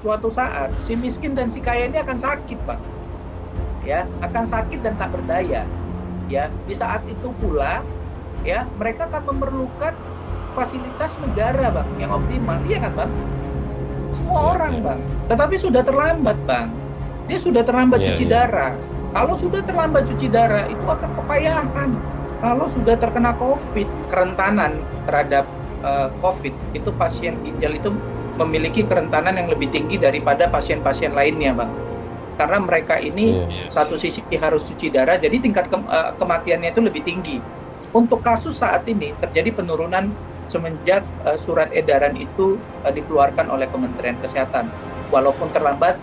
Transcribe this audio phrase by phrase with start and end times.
[0.00, 2.80] suatu saat si miskin dan si kaya ini akan sakit, Bang.
[3.84, 5.68] Ya, akan sakit dan tak berdaya.
[6.28, 7.84] Ya, di saat itu pula
[8.42, 9.92] ya, mereka akan memerlukan
[10.56, 12.58] fasilitas negara, Bang, yang optimal.
[12.64, 13.12] Iya kan, Bang?
[14.10, 14.84] Semua Iya, orang, iya.
[14.84, 15.00] Bang.
[15.28, 16.68] Tetapi sudah terlambat, Bang.
[17.28, 18.32] Dia sudah terlambat Iya, cuci iya.
[18.42, 18.72] darah.
[19.10, 21.90] Kalau sudah terlambat cuci darah, itu akan kepayahan.
[22.40, 25.44] Kalau sudah terkena COVID, kerentanan terhadap
[25.84, 27.90] eh, COVID, itu pasien ginjal itu
[28.40, 31.72] memiliki kerentanan yang lebih tinggi daripada pasien-pasien lainnya, Bang.
[32.40, 33.68] Karena mereka ini Iya.
[33.68, 37.36] satu sisi harus cuci darah, jadi tingkat ke- eh, kematiannya itu lebih tinggi.
[37.92, 40.16] Untuk kasus saat ini terjadi penurunan
[40.48, 44.72] semenjak eh, surat edaran itu eh, dikeluarkan oleh Kementerian Kesehatan.
[45.12, 46.00] Walaupun terlambat,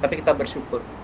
[0.00, 0.99] tapi kita bersyukur.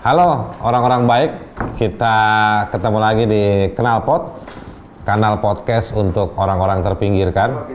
[0.00, 1.30] Halo orang-orang baik,
[1.76, 2.16] kita
[2.72, 4.32] ketemu lagi di Kenalpot,
[5.04, 7.68] kanal podcast untuk orang-orang terpinggirkan.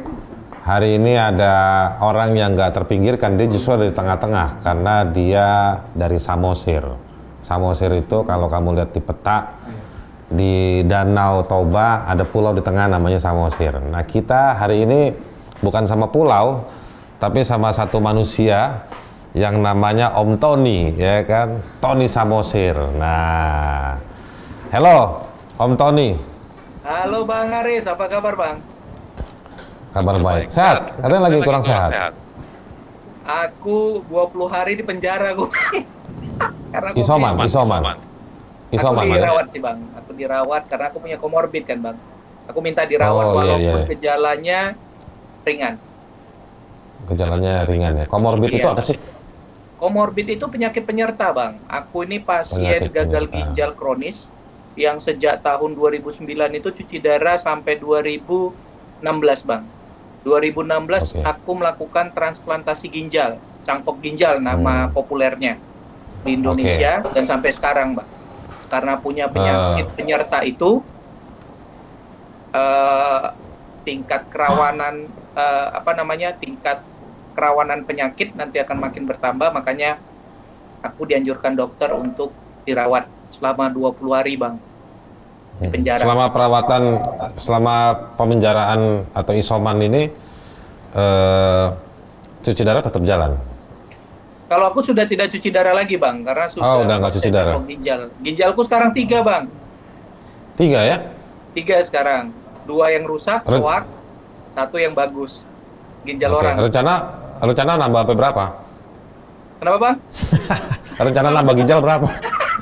[0.65, 1.53] Hari ini ada
[2.01, 5.47] orang yang nggak terpinggirkan, dia justru ada di tengah-tengah karena dia
[5.93, 6.81] dari Samosir.
[7.45, 9.61] Samosir itu kalau kamu lihat di peta
[10.25, 13.77] di Danau Toba ada pulau di tengah namanya Samosir.
[13.77, 15.13] Nah kita hari ini
[15.61, 16.65] bukan sama pulau,
[17.21, 18.89] tapi sama satu manusia
[19.35, 21.59] yang namanya Om Tony, ya kan?
[21.77, 22.71] Tony Samosir.
[22.95, 23.99] Nah,
[24.71, 26.15] hello Om Tony,
[26.81, 28.57] Halo Bang Haris, apa kabar Bang?
[29.89, 30.51] kabar baik.
[30.51, 30.91] Sehat?
[30.93, 32.13] Katanya lagi kurang sehat.
[33.25, 34.11] Aku 20
[34.45, 35.49] hari di penjara gue.
[36.75, 37.81] karena aku Isoman, punya- isoman,
[38.69, 39.17] isoman, aku ya?
[39.17, 39.79] dirawat sih Bang.
[39.95, 41.97] Aku dirawat karena aku punya komorbid kan Bang.
[42.45, 43.87] Aku minta dirawat Oh, iya, walaupun iya.
[43.89, 44.59] gejalanya
[45.41, 45.75] ringan.
[47.07, 48.05] Gejalanya ringan ya.
[48.05, 48.71] Komorbid itu Iya.
[48.71, 48.97] apa sih?
[49.85, 51.61] Komorbid itu penyakit penyerta Bang.
[51.69, 53.37] Aku ini pasien Penyakit gagal penyerta.
[53.37, 54.25] ginjal kronis
[54.73, 56.25] yang sejak tahun 2009
[56.57, 59.61] itu cuci darah sampai 2016 Bang.
[60.25, 61.21] 2016 Oke.
[61.21, 64.97] aku melakukan transplantasi ginjal, cangkok ginjal nama Hmm.
[64.97, 65.61] populernya
[66.25, 68.09] di Indonesia dan sampai sekarang, Bang.
[68.65, 69.93] Karena punya penyakit Ah.
[69.93, 70.81] penyerta itu
[72.55, 73.23] eh,
[73.85, 76.33] tingkat kerawanan eh, apa namanya?
[76.33, 76.81] tingkat
[77.35, 79.99] kerawanan penyakit nanti akan makin bertambah, makanya
[80.81, 82.31] aku dianjurkan dokter untuk
[82.63, 84.55] dirawat selama 20 hari, Bang.
[85.59, 85.99] Di penjara.
[86.03, 86.83] Selama perawatan,
[87.39, 87.75] selama
[88.15, 90.07] pemenjaraan atau isoman ini,
[90.95, 91.67] eh,
[92.43, 93.35] cuci darah tetap jalan.
[94.45, 97.57] Kalau aku sudah tidak cuci darah lagi, Bang, karena sudah Oh, udah nggak cuci darah.
[97.65, 98.13] Ginjal.
[98.21, 99.49] Ginjalku sekarang tiga, Bang.
[100.55, 100.97] Tiga ya?
[101.57, 102.29] Tiga sekarang.
[102.69, 103.83] Dua yang rusak, Ren- soak,
[104.53, 105.43] satu yang bagus.
[106.05, 106.39] Ginjal Oke.
[106.45, 106.55] orang.
[106.61, 106.93] Rencana,
[107.41, 108.43] rencana nambah sampai berapa?
[109.59, 109.97] Kenapa, Bang?
[111.09, 112.07] Rencana nambah ginjal berapa?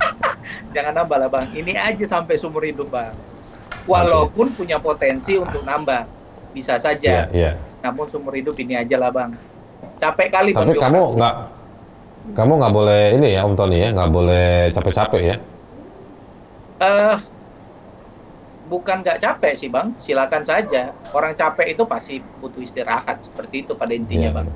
[0.76, 1.48] Jangan nambah lah, Bang.
[1.54, 3.14] Ini aja sampai seumur hidup, Bang.
[3.86, 6.08] Walaupun punya potensi untuk nambah.
[6.54, 7.30] Bisa saja.
[7.34, 7.58] iya.
[7.82, 9.38] Namun seumur hidup ini aja lah, Bang.
[10.02, 10.66] Capek kali, Bang.
[10.66, 11.36] Tapi kamu nggak,
[12.34, 15.36] kamu nggak boleh ini ya, Om Tony ya, nggak boleh capek-capek ya.
[16.84, 17.16] Eh,
[18.74, 20.90] bukan nggak capek sih bang, silakan saja.
[21.14, 24.38] Orang capek itu pasti butuh istirahat seperti itu pada intinya Iya.
[24.42, 24.48] bang.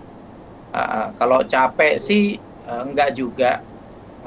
[0.73, 3.61] Ah, kalau capek sih eh, nggak juga,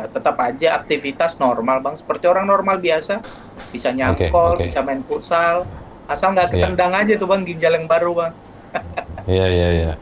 [0.01, 3.21] Eh, tetap aja aktivitas normal bang, seperti orang normal biasa,
[3.69, 4.65] bisa nyangkol, oke.
[4.65, 5.69] bisa main futsal,
[6.09, 6.73] asal nggak Iya.
[6.73, 8.33] ketendang aja tuh bang ginjal yang baru bang.
[9.29, 9.93] Iya, iya, iya.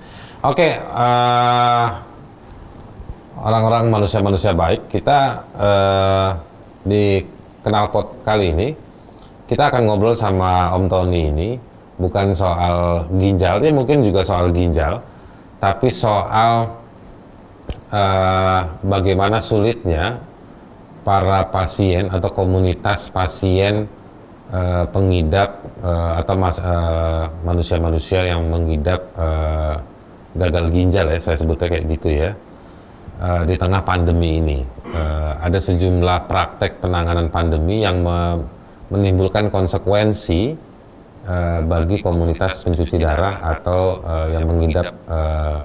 [0.47, 1.87] Oke, eh,
[3.43, 5.19] orang-orang manusia-manusia baik, kita
[5.59, 6.29] eh,
[6.87, 7.05] di
[7.59, 8.69] Kenalpot kali ini,
[9.49, 11.51] kita akan ngobrol sama Om Tony ini,
[11.97, 15.01] bukan soal ginjal, ya mungkin juga soal ginjal,
[15.57, 16.69] tapi soal
[17.89, 20.21] eh, bagaimana sulitnya
[21.01, 23.89] para pasien atau komunitas pasien
[24.53, 26.35] eh, pengidap eh, atau
[27.43, 29.75] manusia-manusia yang mengidap eh,
[30.37, 32.31] gagal ginjal ya saya sebutnya kayak gitu ya
[33.25, 34.61] eh, di tengah pandemi ini.
[34.93, 38.05] Eh, ada sejumlah praktek penanganan pandemi yang
[38.89, 40.43] menimbulkan konsekuensi
[41.25, 45.59] eh, bagi komunitas pencuci darah atau eh, yang mengidap eh,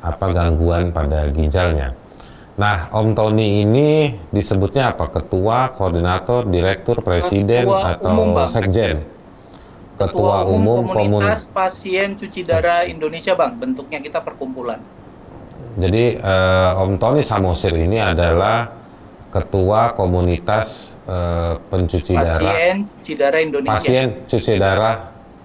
[0.00, 1.92] apa gangguan pada ginjalnya.
[2.60, 5.08] Nah, Om Tony ini disebutnya apa?
[5.08, 8.52] Ketua, koordinator, direktur, presiden, Ketua atau umum, Bang.
[8.52, 8.96] sekjen?
[10.00, 13.60] Ketua Umum Komunitas Pasien Cuci Darah Indonesia, Bang.
[13.60, 14.80] Bentuknya kita perkumpulan.
[15.76, 18.79] Jadi uh, Om Tony Samosir ini adalah
[19.30, 23.72] Ketua Komunitas uh, Pencuci Pasien Darah Cuci Darah Indonesia.
[23.72, 24.96] Pasien Cuci Darah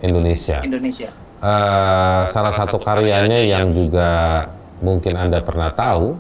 [0.02, 0.60] Indonesia.
[0.66, 1.10] Indonesia.
[1.40, 4.44] Uh, salah satu karyanya yang juga
[4.82, 6.18] mungkin Anda pernah tahu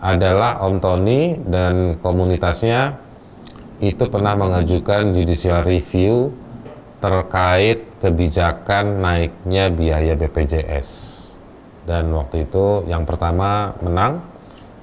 [0.00, 2.96] adalah Om Tony dan komunitasnya
[3.80, 6.32] itu pernah mengajukan judicial review
[7.04, 10.88] terkait kebijakan naiknya biaya BPJS.
[11.84, 14.24] Dan waktu itu yang pertama menang,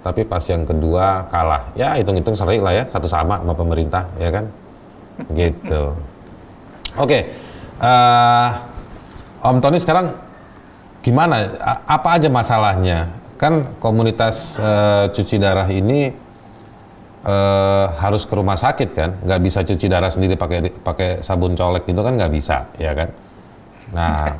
[0.01, 1.69] tapi pas yang kedua kalah.
[1.77, 4.45] Ya hitung-hitung seri lah ya, satu sama sama pemerintah, ya kan?
[5.29, 5.93] Gitu.
[6.97, 7.21] Oke, okay.
[7.79, 10.11] uh, eh, Om Tony sekarang
[11.05, 11.47] gimana?
[11.87, 13.21] Apa aja masalahnya?
[13.39, 16.13] Kan komunitas uh, cuci darah ini
[17.25, 21.85] uh, harus ke rumah sakit kan, nggak bisa cuci darah sendiri pakai pakai sabun colek
[21.89, 23.09] gitu kan nggak bisa, ya kan?
[23.95, 24.37] Nah,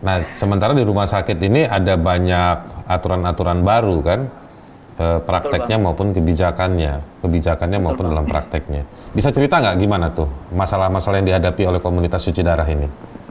[0.00, 4.20] nah sementara di rumah sakit ini ada banyak aturan-aturan baru kan,
[5.00, 8.12] uh, prakteknya maupun kebijakannya, kebijakannya Betul, maupun bang.
[8.12, 8.82] dalam prakteknya.
[9.16, 12.86] Bisa cerita nggak gimana tuh masalah-masalah yang dihadapi oleh komunitas cuci darah ini?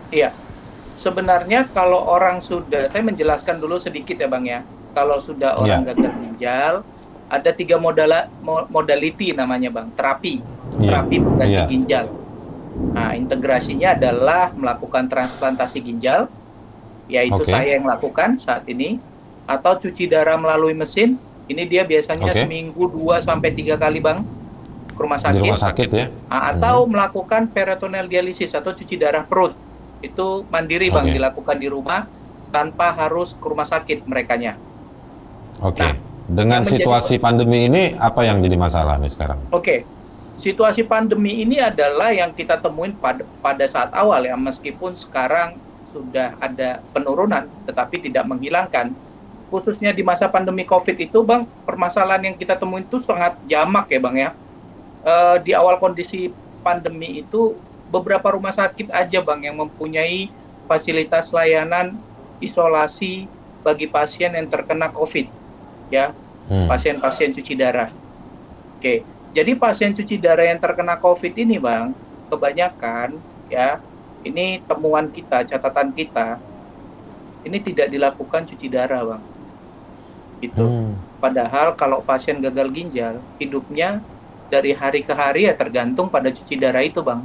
[0.09, 0.33] Iya,
[0.97, 4.59] sebenarnya kalau orang sudah, saya menjelaskan dulu sedikit ya bang ya,
[4.97, 5.93] kalau sudah orang ya.
[5.93, 6.73] gagal ginjal
[7.29, 8.09] ada tiga modal
[8.73, 10.41] modality namanya bang terapi
[10.81, 10.89] yeah.
[10.89, 11.69] terapi pengganti yeah.
[11.69, 12.05] ginjal
[12.95, 16.31] nah integrasinya adalah melakukan transplantasi ginjal
[17.09, 17.53] yaitu okay.
[17.53, 18.97] saya yang lakukan saat ini
[19.49, 21.17] atau cuci darah melalui mesin
[21.49, 22.45] ini dia biasanya okay.
[22.45, 24.21] seminggu dua sampai tiga kali bang
[24.93, 26.89] ke rumah sakit, Di rumah sakit ya nah, atau hmm.
[26.93, 29.57] melakukan peritoneal dialisis atau cuci darah perut
[29.99, 31.15] itu mandiri bang okay.
[31.19, 32.07] dilakukan di rumah
[32.49, 34.57] tanpa harus ke rumah sakit merekanya.
[35.61, 35.79] Oke.
[35.79, 35.91] Okay.
[35.93, 35.95] Nah,
[36.29, 39.39] dengan menjadi, situasi pandemi ini apa yang jadi masalah nih sekarang?
[39.49, 39.63] Oke.
[39.63, 39.79] Okay.
[40.39, 46.37] Situasi pandemi ini adalah yang kita temuin pada pada saat awal ya meskipun sekarang sudah
[46.39, 48.95] ada penurunan tetapi tidak menghilangkan
[49.49, 53.99] khususnya di masa pandemi Covid itu Bang, permasalahan yang kita temuin itu sangat jamak ya
[53.99, 54.29] Bang ya.
[55.01, 55.13] E,
[55.43, 56.29] di awal kondisi
[56.61, 57.57] pandemi itu
[57.89, 60.29] beberapa rumah sakit aja Bang yang mempunyai
[60.69, 61.97] fasilitas layanan
[62.39, 63.25] isolasi
[63.65, 65.27] bagi pasien yang terkena Covid
[65.89, 66.13] ya
[66.49, 66.67] hmm.
[66.69, 67.89] pasien-pasien cuci darah.
[68.79, 69.03] Oke,
[69.35, 71.93] jadi pasien cuci darah yang terkena COVID ini, bang,
[72.33, 73.19] kebanyakan
[73.51, 73.77] ya
[74.25, 76.41] ini temuan kita, catatan kita,
[77.45, 79.23] ini tidak dilakukan cuci darah, bang.
[80.39, 80.63] Itu.
[80.63, 80.95] Hmm.
[81.19, 83.99] Padahal kalau pasien gagal ginjal, hidupnya
[84.47, 87.21] dari hari ke hari ya tergantung pada cuci darah itu, bang.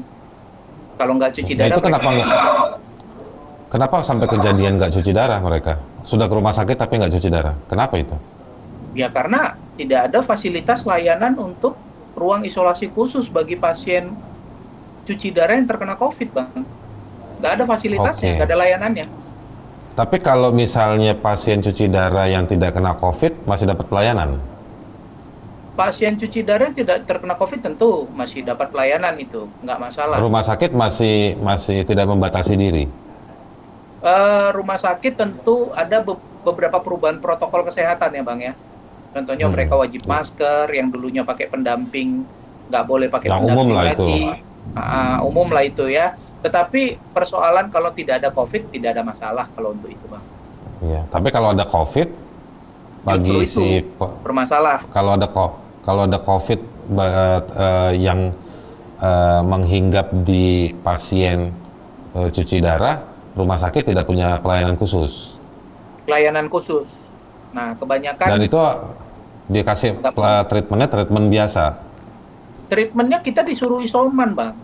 [0.98, 2.28] Kalau nggak cuci nah, darah, itu kenapa nggak?
[3.74, 5.82] Kenapa sampai kejadian nggak cuci darah mereka?
[6.06, 7.54] Sudah ke rumah sakit tapi nggak cuci darah.
[7.66, 8.14] Kenapa itu?
[8.94, 11.74] Ya karena tidak ada fasilitas layanan untuk
[12.14, 14.14] ruang isolasi khusus bagi pasien
[15.04, 16.62] cuci darah yang terkena COVID, Bang.
[17.42, 18.36] Nggak ada fasilitasnya, okay.
[18.38, 19.06] nggak ada layanannya.
[19.94, 24.42] Tapi kalau misalnya pasien cuci darah yang tidak kena COVID masih dapat pelayanan?
[25.78, 30.18] Pasien cuci darah yang tidak terkena COVID tentu masih dapat pelayanan itu, nggak masalah.
[30.18, 32.90] Rumah sakit masih masih tidak membatasi diri?
[34.02, 38.52] Uh, rumah sakit tentu ada be beberapa perubahan protokol kesehatan ya, Bang ya
[39.14, 39.54] Contohnya hmm.
[39.54, 42.26] mereka wajib masker, yang dulunya pakai pendamping
[42.66, 43.94] nggak boleh pakai yang pendamping umum lah lagi.
[43.94, 44.06] Itu.
[44.74, 46.18] Uh, umum lah itu ya.
[46.44, 50.24] Tetapi persoalan kalau tidak ada COVID tidak ada masalah kalau untuk itu bang.
[50.84, 52.08] Iya, tapi kalau ada COVID
[53.04, 54.84] bagi itu si bermasalah.
[54.92, 55.28] Kalau ada
[55.84, 56.60] kalau ada COVID
[57.00, 58.36] uh, yang
[59.00, 61.48] uh, menghinggap di pasien
[62.12, 63.00] uh, cuci darah,
[63.32, 65.32] rumah sakit tidak punya pelayanan khusus.
[66.04, 67.08] Pelayanan khusus.
[67.56, 68.58] Nah, kebanyakan dan itu
[69.48, 70.00] dikasih
[70.48, 71.76] treatmentnya treatment biasa
[72.72, 74.54] treatmentnya kita disuruh isoman bang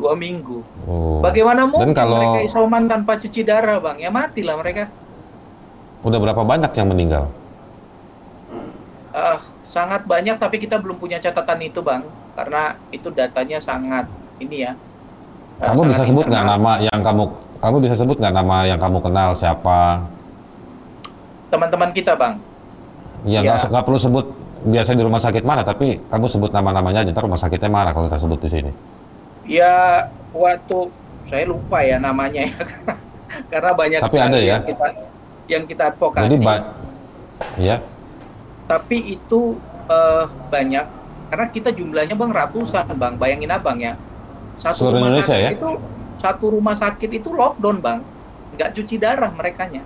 [0.00, 0.64] dua minggu.
[0.88, 1.20] Oh.
[1.20, 2.16] bagaimana mungkin kalau...
[2.16, 4.00] mereka isoman tanpa cuci darah bang?
[4.00, 4.88] Ya mati lah mereka.
[6.00, 7.28] Udah berapa banyak yang meninggal?
[9.12, 9.36] Uh,
[9.68, 12.00] sangat banyak tapi kita belum punya catatan itu bang.
[12.32, 14.08] Karena itu datanya sangat
[14.40, 14.72] ini ya
[15.60, 17.24] uh, kamu bisa sebut nggak nama yang kamu
[17.60, 20.00] kamu bisa sebut nggak nama yang kamu kenal siapa?
[21.52, 22.40] Teman-teman kita bang.
[23.28, 23.84] Ya nggak ya.
[23.84, 24.32] perlu sebut
[24.64, 28.08] biasa di rumah sakit mana, tapi kamu sebut nama-namanya aja, ntar rumah sakitnya mana kalau
[28.08, 28.72] kita sebut di sini.
[29.50, 30.94] Ya waktu
[31.26, 32.54] saya lupa ya namanya ya,
[33.52, 34.46] karena banyak tapi ada ya?
[34.58, 34.86] yang kita
[35.50, 36.26] yang kita advokasi.
[36.30, 36.36] Jadi
[37.58, 37.76] ya.
[38.70, 39.58] Tapi itu
[39.90, 40.86] uh, banyak
[41.30, 43.98] karena kita jumlahnya bang ratusan bang, bayangin abang ya.
[44.54, 45.50] Satu Seluruh rumah Indonesia sakit ya?
[45.58, 45.70] itu
[46.20, 47.98] satu rumah sakit itu lockdown bang,
[48.54, 49.82] nggak cuci darah mereka nya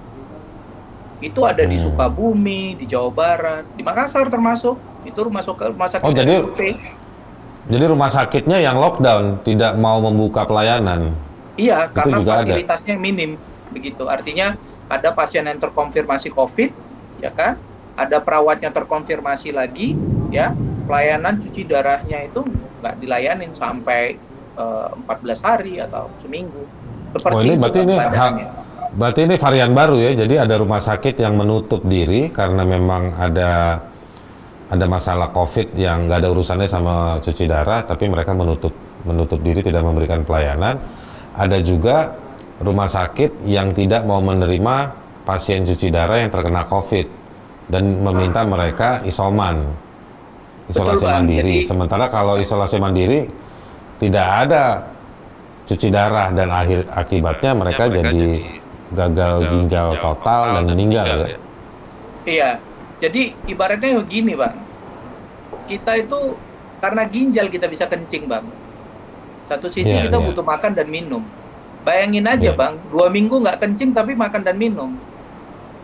[1.25, 1.85] itu ada di hmm.
[1.89, 4.77] Sukabumi, di Jawa Barat, di Makassar termasuk.
[5.05, 6.41] Itu rumah, rumah sakit oh, jadi,
[7.65, 11.17] Jadi rumah sakitnya yang lockdown tidak mau membuka pelayanan.
[11.57, 12.43] Iya, Itu karena juga ada.
[12.45, 13.41] fasilitasnya minim
[13.73, 14.05] begitu.
[14.05, 14.59] Artinya
[14.91, 16.71] ada pasien yang terkonfirmasi COVID,
[17.25, 17.57] ya kan?
[17.95, 19.97] Ada perawatnya terkonfirmasi lagi,
[20.29, 20.53] ya.
[20.85, 22.45] Pelayanan cuci darahnya itu
[22.85, 24.21] nggak dilayanin sampai
[24.61, 26.69] eh, 14 hari atau seminggu.
[27.17, 28.37] Seperti Oh ini berarti ini ha-
[28.93, 30.11] berarti ini varian baru ya.
[30.13, 33.81] Jadi ada rumah sakit yang menutup diri karena memang ada
[34.73, 38.73] ada masalah COVID yang nggak ada urusannya sama cuci darah, tapi mereka menutup
[39.05, 40.81] menutup diri tidak memberikan pelayanan.
[41.37, 42.17] Ada juga
[42.63, 44.95] rumah sakit yang tidak mau menerima
[45.29, 47.07] pasien cuci darah yang terkena COVID
[47.69, 49.69] dan meminta mereka isoman,
[50.69, 51.57] isolasi Betul, mandiri.
[51.61, 53.29] Jadi- Sementara kalau isolasi mandiri
[54.01, 54.65] tidak ada
[55.65, 58.45] cuci darah dan akhir akibatnya mereka, jadi
[58.93, 61.39] gagal ginjal total dan meninggal ya.
[62.25, 62.51] Iya,
[63.05, 64.57] jadi ibaratnya begini bang,
[65.69, 66.41] kita itu
[66.81, 68.49] karena ginjal kita bisa kencing bang.
[69.45, 70.25] Satu sisi Iya, kita iya.
[70.25, 71.29] butuh makan dan minum.
[71.85, 72.57] Bayangin aja Iya.
[72.57, 74.97] bang, dua minggu nggak kencing tapi makan dan minum.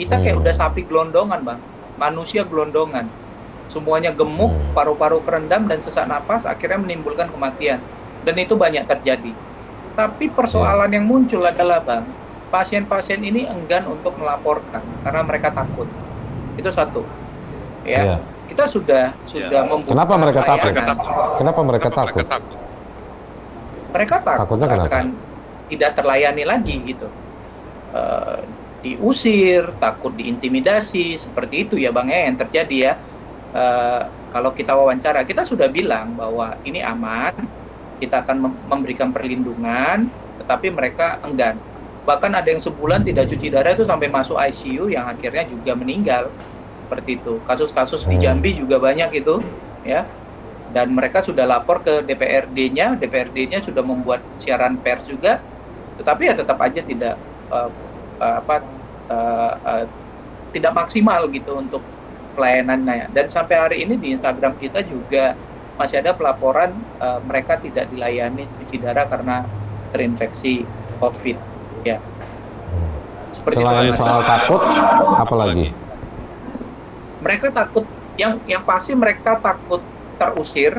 [0.00, 0.42] Kita kayak Hmm.
[0.48, 1.60] udah sapi gelondongan bang,
[1.92, 3.12] manusia gelondongan.
[3.68, 4.72] Semuanya gemuk, Hmm.
[4.72, 7.84] paru-paru kerendam dan sesak napas, akhirnya menimbulkan kematian.
[8.24, 9.36] Dan itu banyak terjadi.
[9.92, 10.96] Tapi persoalan Iya.
[11.00, 12.16] yang muncul adalah bang,
[12.48, 15.92] pasien-pasien ini enggan untuk melaporkan karena mereka takut.
[16.60, 17.00] Itu satu.
[17.80, 18.16] Ya, Iya.
[18.46, 20.70] kita sudah sudah membuka Kenapa mereka takut?
[20.70, 20.96] layanan.
[21.34, 22.26] Kenapa mereka takut?
[23.90, 24.88] Mereka takut Takutnya kenapa?
[24.92, 25.06] akan
[25.66, 27.08] tidak terlayani lagi gitu.
[27.90, 28.38] Eh,
[28.80, 32.92] diusir, takut diintimidasi, seperti itu ya bang ya yang terjadi ya.
[33.50, 37.34] Eh, kalau kita wawancara, kita sudah bilang bahwa ini aman,
[37.98, 40.06] kita akan mem- memberikan perlindungan,
[40.38, 41.58] tetapi mereka enggan.
[42.06, 46.30] Bahkan ada yang sebulan tidak cuci darah itu sampai masuk ICU yang akhirnya juga meninggal
[46.90, 47.38] seperti itu.
[47.46, 48.22] Kasus-kasus di Hmm.
[48.26, 49.38] Jambi juga banyak itu,
[49.86, 50.02] ya.
[50.74, 55.38] Dan mereka sudah lapor ke DPRD-nya, DPRD-nya sudah membuat siaran pers juga,
[56.02, 57.14] tetapi ya tetap aja tidak
[57.54, 57.70] eh,
[58.18, 58.54] eh, apa
[59.06, 59.84] eh, eh,
[60.50, 61.82] tidak maksimal gitu untuk
[62.34, 63.10] pelayanannya.
[63.14, 65.34] Dan sampai hari ini di Instagram kita juga
[65.78, 69.46] masih ada pelaporan eh, mereka tidak dilayani cuci darah karena
[69.90, 70.66] terinfeksi
[71.02, 71.38] COVID.
[71.82, 71.98] Ya.
[73.34, 74.62] Seperti Selain soal takut,
[75.18, 75.74] apa lagi?
[77.24, 77.84] Mereka takut
[78.20, 79.82] yang yang pasti mereka takut
[80.20, 80.72] terusir.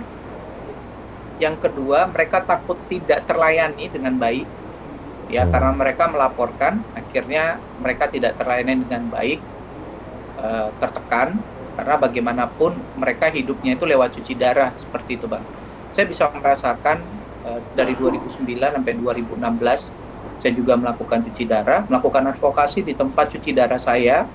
[1.44, 4.48] Yang kedua mereka takut tidak terlayani dengan baik.
[5.32, 5.52] Ya Hmm.
[5.54, 9.40] karena mereka melaporkan akhirnya mereka tidak terlayani dengan baik
[10.40, 11.30] eh, tertekan
[11.78, 12.72] karena bagaimanapun
[13.02, 15.46] mereka hidupnya itu lewat cuci darah seperti itu bang.
[15.94, 16.98] Saya bisa merasakan
[17.48, 19.96] eh, dari 2009 sampai 2016
[20.42, 24.30] saya juga melakukan cuci darah melakukan advokasi di tempat cuci darah saya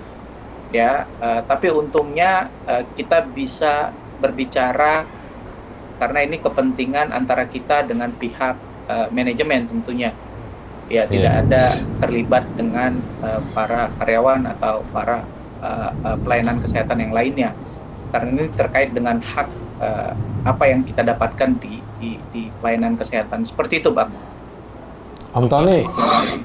[0.71, 1.07] ya.
[1.21, 5.07] Eh, tapi untungnya eh, kita bisa berbicara
[5.97, 8.57] karena ini kepentingan antara kita dengan pihak
[8.89, 10.13] eh, manajemen tentunya.
[10.87, 11.43] Ya tidak Iya.
[11.43, 11.65] ada
[11.99, 13.03] terlibat dengan
[13.51, 15.27] para karyawan atau para
[16.23, 17.51] pelayanan kesehatan yang lainnya.
[18.15, 19.51] Karena ini terkait dengan hak
[20.47, 23.43] apa yang kita dapatkan di, di di pelayanan kesehatan.
[23.43, 24.15] Seperti itu bang
[25.33, 25.83] Om Tony,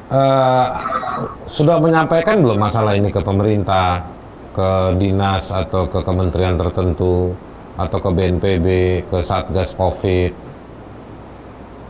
[0.09, 0.65] eh,
[1.45, 4.03] sudah menyampaikan belum masalah ini ke pemerintah,
[4.51, 7.31] ke dinas atau ke kementerian tertentu,
[7.75, 8.67] atau ke BNPB,
[9.07, 10.53] ke Satgas COVID?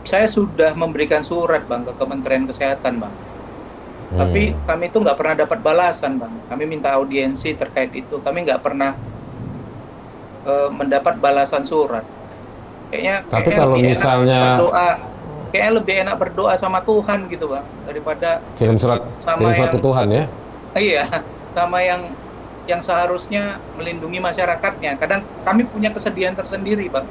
[0.02, 3.14] saya sudah memberikan surat bang ke Kementerian Kesehatan bang.
[4.12, 4.18] Hmm.
[4.18, 6.34] tapi kami itu nggak pernah dapat balasan bang.
[6.50, 8.18] Kami minta audiensi terkait itu.
[8.18, 8.98] Kami nggak pernah
[10.42, 12.02] eh, mendapat balasan surat.
[12.90, 14.88] Kayaknya Tapi kayaknya kalau misalnya- berdoa
[15.52, 19.76] kayaknya lebih enak berdoa sama Tuhan gitu bang daripada kirim surat, Sama kirim surat yang-
[19.76, 20.24] ke Tuhan ya?
[20.74, 21.04] iya
[21.52, 22.16] sama yang
[22.64, 23.42] yang seharusnya
[23.74, 24.96] melindungi masyarakatnya.
[24.96, 27.04] Kadang kami punya kesedihan tersendiri bang.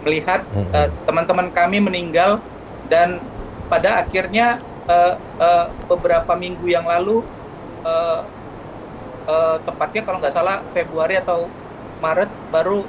[0.00, 2.40] Melihat eh, teman-teman kami meninggal
[2.82, 3.20] dan
[3.66, 7.26] pada akhirnya eh, eh, beberapa minggu yang lalu
[7.82, 8.20] eh,
[9.26, 11.52] eh, tepatnya kalau nggak salah Februari atau
[12.00, 12.88] Maret baru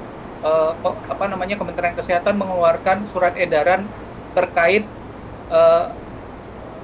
[0.78, 3.90] pe- apa namanya Kementerian Kesehatan mengeluarkan surat edaran
[4.36, 4.84] terkait
[5.50, 5.86] eh,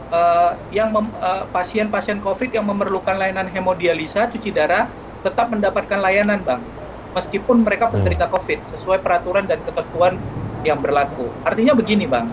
[0.09, 4.87] eh, yang eh, pasien-pasien COVID yang memerlukan layanan hemodialisa cuci darah
[5.21, 6.61] tetap mendapatkan layanan bang
[7.11, 7.99] meskipun mereka Hmm.
[7.99, 10.15] penderita COVID sesuai peraturan dan ketentuan
[10.63, 12.31] yang berlaku artinya begini bang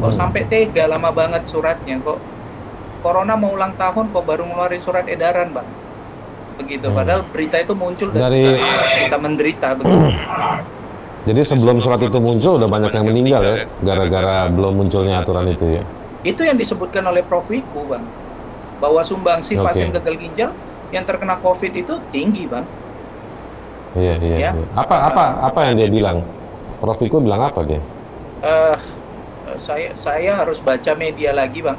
[0.00, 0.18] kok Hmm.
[0.18, 2.18] sampai tega lama banget suratnya kok
[2.98, 5.68] corona mau ulang tahun kok baru ngeluarin surat edaran bang
[6.56, 6.96] begitu Hmm.
[6.96, 8.56] padahal berita itu muncul Dari-
[9.04, 10.08] kita menderita begitu
[11.26, 15.82] Jadi sebelum surat itu muncul udah banyak yang meninggal ya, gara-gara belum munculnya aturan itu
[15.82, 15.82] ya.
[16.22, 18.02] itu yang disebutkan oleh Prof Wiku bang
[18.78, 19.62] bahwa sumbangsi Oke.
[19.62, 20.50] pasien gagal ginjal
[20.90, 22.66] yang terkena COVID itu tinggi bang
[23.94, 24.50] Iya, iya, Ya.
[24.52, 24.64] iya.
[24.74, 26.26] Apa apa apa yang dia bilang?
[26.78, 27.78] Prof Wiku bilang apa dia?
[28.42, 28.76] Eh,
[29.56, 31.78] saya saya harus baca media lagi bang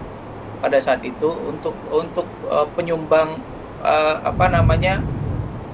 [0.57, 3.37] pada saat itu untuk untuk uh, penyumbang
[3.83, 5.03] uh, apa namanya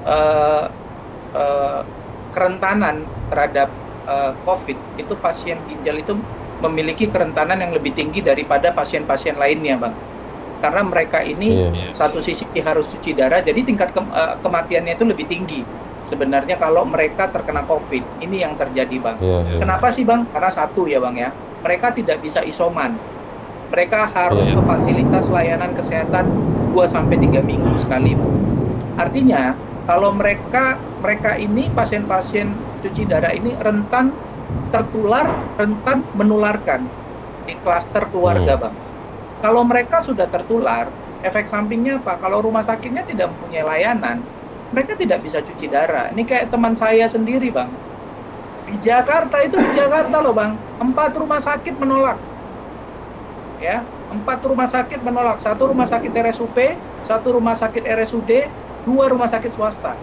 [0.04, 0.68] uh,
[1.32, 1.80] uh,
[2.34, 3.70] kerentanan terhadap
[4.10, 6.14] uh, COVID itu pasien ginjal itu
[6.64, 9.96] memiliki kerentanan yang lebih tinggi daripada pasien-pasien lainnya, bang.
[10.64, 11.92] Karena mereka ini yeah.
[11.92, 15.60] satu sisi harus cuci darah, jadi tingkat ke, uh, kematiannya itu lebih tinggi.
[16.08, 19.18] Sebenarnya kalau mereka terkena COVID, ini yang terjadi, bang.
[19.20, 19.60] Yeah, yeah.
[19.60, 20.24] Kenapa sih, bang?
[20.32, 22.96] Karena satu ya, bang ya, mereka tidak bisa isoman.
[23.76, 24.56] Mereka harus yeah.
[24.56, 26.32] ke fasilitas layanan kesehatan
[26.72, 28.16] 2 sampai tiga minggu sekali.
[28.16, 28.32] Bang.
[28.96, 29.52] Artinya,
[29.84, 32.48] kalau mereka mereka ini pasien-pasien
[32.80, 34.16] cuci darah ini rentan
[34.72, 35.28] tertular,
[35.60, 36.88] rentan menularkan
[37.44, 38.64] di klaster keluarga, hmm.
[38.64, 38.76] Bang.
[39.44, 40.88] Kalau mereka sudah tertular,
[41.20, 42.16] efek sampingnya apa?
[42.16, 44.24] Kalau rumah sakitnya tidak mempunyai layanan,
[44.72, 46.08] mereka tidak bisa cuci darah.
[46.16, 47.68] Ini kayak teman saya sendiri, Bang.
[48.64, 50.56] Di Jakarta itu di Jakarta loh, Bang.
[50.80, 52.16] Empat rumah sakit menolak.
[53.60, 55.44] Ya, empat rumah sakit menolak.
[55.44, 58.32] Satu rumah sakit RSUP, satu rumah sakit RSUD,
[58.88, 60.00] dua rumah sakit swasta.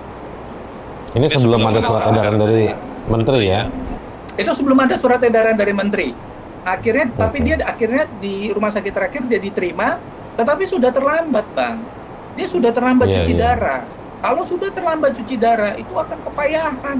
[1.10, 2.70] Ini sebelum ada surat edaran dari
[3.10, 3.62] menteri ya?
[4.38, 6.08] Itu sebelum ada surat edaran dari menteri.
[6.62, 7.18] Akhirnya, okay.
[7.18, 9.96] tapi dia akhirnya di rumah sakit terakhir dia diterima,
[10.36, 11.80] tetapi sudah terlambat, bang.
[12.38, 13.42] Dia sudah terlambat yeah, cuci yeah.
[13.56, 13.82] darah.
[14.20, 16.98] Kalau sudah terlambat cuci darah, itu akan kepayahan.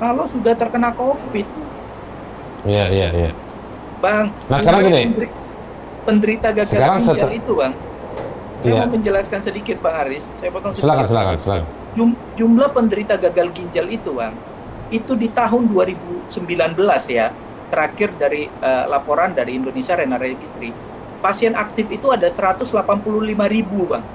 [0.00, 1.46] Kalau sudah terkena COVID.
[2.64, 3.24] Iya, yeah, iya, yeah, iya.
[3.28, 3.32] Yeah.
[4.00, 4.26] Bang.
[4.48, 5.28] Nah sekarang gini.
[6.08, 7.74] Penderita gagal ginjal itu, bang
[8.60, 8.84] saya yeah.
[8.84, 10.28] mau menjelaskan sedikit Bang Aris.
[10.36, 11.66] Saya potong silakan, silakan, silakan.
[11.90, 14.38] Jum, jumlah penderita gagal ginjal itu, Bang,
[14.90, 16.30] itu di tahun 2019
[17.10, 17.34] ya,
[17.66, 20.70] terakhir dari uh, laporan dari Indonesia Renal Registry,
[21.18, 22.70] pasien aktif itu ada 185
[23.50, 24.06] ribu, Bang,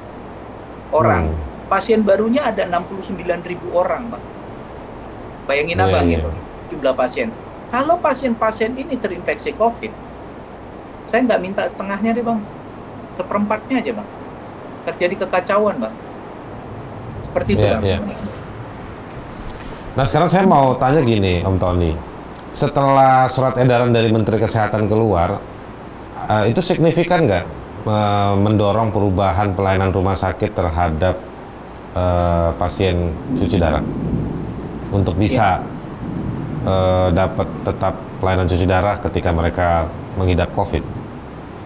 [0.92, 1.36] orang.
[1.36, 1.54] Hmm.
[1.66, 4.24] Pasien barunya ada 69 ribu orang, Bang.
[5.50, 6.22] Bayangin yeah, Abang yeah.
[6.22, 6.32] ya,
[6.70, 7.30] jumlah pasien.
[7.68, 9.92] Kalau pasien-pasien ini terinfeksi COVID,
[11.10, 12.40] saya nggak minta setengahnya deh, Bang.
[13.18, 14.10] Seperempatnya aja, Bang
[14.86, 15.96] terjadi kekacauan, Bang.
[17.36, 17.84] Seperti itu, yeah, Bang.
[17.84, 18.02] Yeah.
[20.00, 21.92] Nah, sekarang saya mau tanya gini, Om Tony.
[22.56, 25.44] Setelah surat edaran dari Menteri Kesehatan keluar,
[26.32, 27.44] uh, itu signifikan nggak
[27.84, 31.20] uh, mendorong perubahan pelayanan rumah sakit terhadap
[31.92, 33.84] uh, pasien cuci darah
[34.96, 36.72] untuk bisa yeah.
[36.72, 40.88] uh, dapat tetap pelayanan cuci darah ketika mereka mengidap COVID?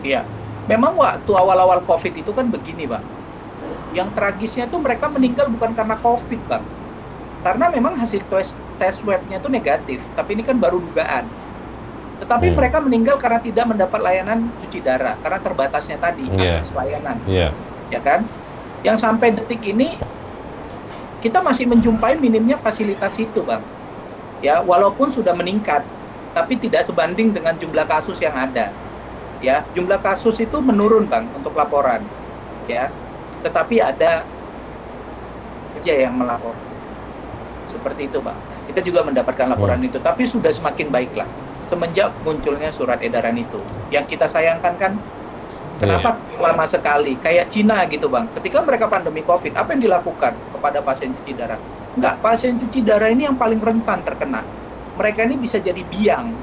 [0.01, 0.25] Iya,
[0.65, 3.05] memang waktu awal-awal COVID itu kan begini, Bang.
[3.95, 6.65] Yang tragisnya itu mereka meninggal bukan karena COVID, Bang.
[7.41, 11.23] Karena memang hasil tes, tes webnya itu negatif, tapi ini kan baru dugaan.
[12.19, 12.55] Tetapi hmm.
[12.59, 16.59] mereka meninggal karena tidak mendapat layanan cuci darah, karena terbatasnya tadi yeah.
[16.59, 17.17] akses layanan.
[17.25, 17.51] Yeah.
[17.89, 18.27] Ya kan?
[18.83, 19.95] Yang sampai detik ini
[21.23, 23.63] kita masih menjumpai minimnya fasilitas itu, Bang.
[24.39, 25.83] Ya, walaupun sudah meningkat,
[26.31, 28.71] tapi tidak sebanding dengan jumlah kasus yang ada
[29.39, 32.03] ya jumlah kasus itu menurun bang untuk laporan
[32.67, 32.91] ya
[33.45, 34.23] tetapi ada
[35.79, 36.55] aja yang melapor.
[37.69, 38.37] Seperti itu bang
[38.69, 39.89] kita juga mendapatkan laporan hmm.
[39.89, 41.25] itu tapi sudah semakin baik lah
[41.65, 43.57] semenjak munculnya surat edaran itu
[43.89, 44.93] yang kita sayangkan kan
[45.81, 46.43] kenapa yeah.
[46.43, 47.15] lama sekali?
[47.23, 48.27] Kayak Cina gitu bang.
[48.35, 51.55] Ketika mereka pandemi covid apa yang dilakukan kepada pasien cuci darah?
[51.95, 54.43] Enggak pasien cuci darah ini yang paling rentan terkena.
[54.99, 56.35] Mereka ini bisa jadi biang.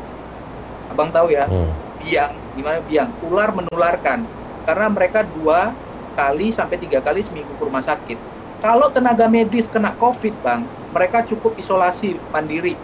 [0.88, 1.44] Abang tahu ya?
[1.44, 1.68] Hmm.
[2.00, 2.32] Biang.
[2.56, 2.80] Gimana?
[2.88, 3.12] Biang.
[3.28, 4.24] Ular menularkan.
[4.64, 5.76] Karena mereka dua
[6.16, 8.16] kali sampai tiga kali seminggu ke rumah sakit.
[8.64, 12.80] Kalau tenaga medis kena covid bang mereka cukup isolasi mandiri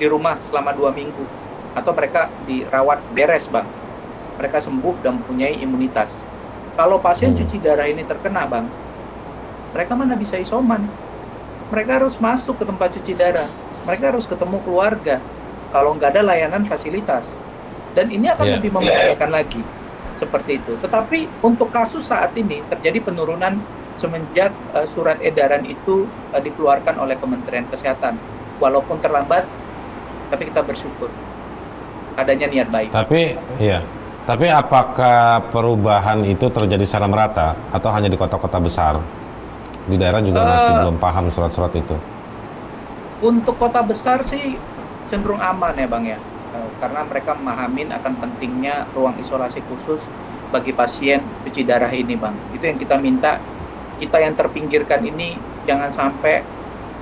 [0.00, 1.28] di rumah selama dua minggu.
[1.76, 3.68] Atau mereka dirawat beres bang.
[4.40, 6.24] Mereka sembuh dan mempunyai imunitas.
[6.72, 7.38] Kalau pasien hmm.
[7.44, 8.64] cuci darah ini terkena bang
[9.72, 10.84] mereka mana bisa isoman?
[11.72, 13.48] Mereka harus masuk ke tempat cuci darah.
[13.88, 15.16] Mereka harus ketemu keluarga
[15.72, 17.40] kalau nggak ada layanan fasilitas.
[17.96, 18.56] Dan ini akan yeah.
[18.60, 19.64] lebih membahayakan lagi
[20.22, 20.78] seperti itu.
[20.78, 23.58] Tetapi untuk kasus saat ini terjadi penurunan
[23.98, 28.14] semenjak uh, surat edaran itu uh, dikeluarkan oleh Kementerian Kesehatan.
[28.62, 29.42] Walaupun terlambat,
[30.30, 31.10] tapi kita bersyukur
[32.14, 32.94] adanya niat baik.
[32.94, 33.82] Tapi ya,
[34.22, 39.02] tapi apakah perubahan itu terjadi secara merata atau hanya di kota-kota besar?
[39.82, 41.98] Di daerah juga uh, masih belum paham surat-surat itu.
[43.18, 44.54] Untuk kota besar sih
[45.10, 46.18] cenderung aman ya bang ya
[46.80, 50.04] karena mereka memahami akan pentingnya ruang isolasi khusus
[50.52, 52.36] bagi pasien cuci darah ini, Bang.
[52.52, 53.40] Itu yang kita minta.
[53.96, 56.42] Kita yang terpinggirkan ini jangan sampai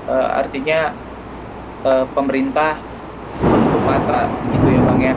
[0.04, 0.92] uh, artinya
[1.82, 2.76] uh, pemerintah
[3.40, 5.14] menutup mata gitu ya, Bang ya.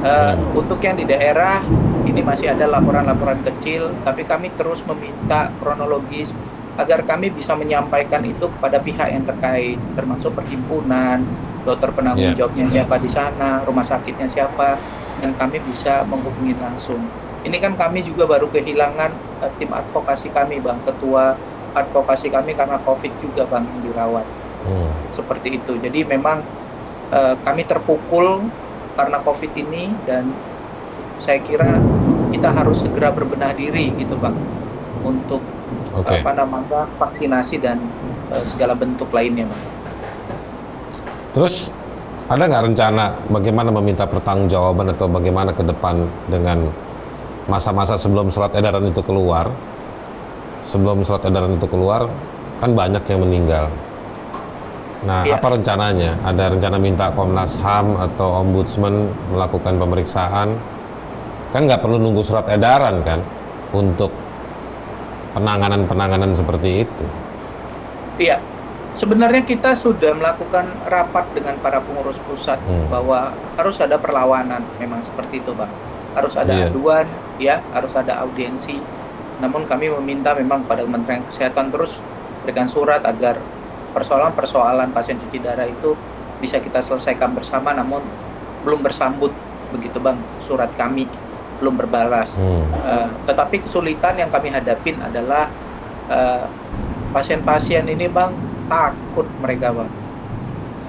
[0.00, 1.60] Uh, untuk yang di daerah
[2.08, 6.32] ini masih ada laporan-laporan kecil, tapi kami terus meminta kronologis
[6.80, 11.20] agar kami bisa menyampaikan itu kepada pihak yang terkait, termasuk perhimpunan,
[11.64, 12.38] dokter penanggung yeah.
[12.38, 14.80] jawabnya siapa di sana, rumah sakitnya siapa.
[15.20, 16.98] dan kami bisa menghubungi langsung.
[17.44, 19.12] Ini kan kami juga baru kehilangan
[19.44, 21.36] uh, tim advokasi kami, Bang, ketua
[21.76, 24.26] advokasi kami karena COVID juga, Bang, yang dirawat.
[24.64, 24.92] Hmm.
[25.12, 25.76] Seperti itu.
[25.80, 26.44] Jadi memang
[27.12, 28.44] uh, kami terpukul
[28.96, 30.32] karena COVID ini dan
[31.20, 31.80] saya kira
[32.32, 34.36] kita harus segera berbenah diri gitu, Bang,
[35.04, 35.40] untuk
[35.96, 36.20] okay.
[36.20, 37.80] apa namanya vaksinasi dan
[38.32, 39.62] uh, segala bentuk lainnya, Bang.
[41.30, 41.70] Terus
[42.30, 46.70] ada nggak rencana bagaimana meminta pertanggungjawaban atau bagaimana ke depan dengan
[47.50, 49.50] masa-masa sebelum surat edaran itu keluar?
[50.62, 52.06] Sebelum surat edaran itu keluar,
[52.62, 53.66] kan banyak yang meninggal.
[55.00, 55.40] Nah, ya.
[55.40, 56.20] apa rencananya?
[56.20, 60.54] Ada rencana minta Komnas HAM atau Ombudsman melakukan pemeriksaan?
[61.50, 63.18] Kan nggak perlu nunggu surat edaran kan
[63.72, 64.12] untuk
[65.32, 67.06] penanganan-penanganan seperti itu.
[68.20, 68.36] Iya,
[69.00, 72.92] sebenarnya kita sudah melakukan rapat dengan para pengurus pusat hmm.
[72.92, 75.72] bahwa harus ada perlawanan memang seperti itu bang
[76.12, 76.68] harus ada yeah.
[76.68, 77.08] aduan
[77.40, 78.76] ya harus ada audiensi
[79.40, 81.96] namun kami meminta memang pada Kementerian Kesehatan terus
[82.44, 83.40] berikan surat agar
[83.96, 85.96] persoalan-persoalan pasien cuci darah itu
[86.36, 88.04] bisa kita selesaikan bersama namun
[88.68, 89.32] belum bersambut
[89.72, 91.08] begitu bang surat kami
[91.56, 92.64] belum berbalas hmm.
[92.84, 95.48] uh, tetapi kesulitan yang kami hadapin adalah
[96.12, 96.44] uh,
[97.16, 99.90] pasien-pasien ini bang takut mereka bang.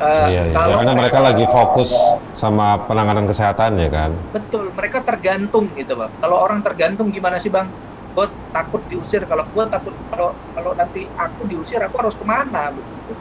[0.01, 0.53] Uh, iya, iya.
[0.53, 1.89] Kalau karena mereka, mereka lagi fokus
[2.33, 4.11] sama penanganan kesehatan ya kan.
[4.33, 6.11] Betul, mereka tergantung gitu bang.
[6.21, 7.65] Kalau orang tergantung gimana sih bang?
[8.13, 9.25] Gue takut diusir.
[9.25, 13.13] Kalau gue takut kalau kalau nanti aku diusir, aku harus ke mana begitu.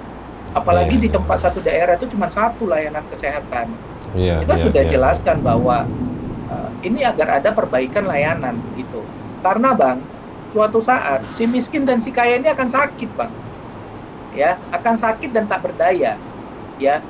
[0.57, 1.45] Apalagi iya, di tempat iya.
[1.49, 3.71] satu daerah itu cuma satu layanan kesehatan.
[4.17, 4.91] Iya, Kita iya, sudah iya.
[4.91, 5.85] jelaskan bahwa
[6.49, 9.05] uh, ini agar ada perbaikan layanan gitu.
[9.45, 10.01] Karena bang,
[10.51, 13.33] suatu saat si miskin dan si kaya ini akan sakit bang
[14.31, 16.23] ya akan sakit dan tak berdaya
[16.79, 17.05] ya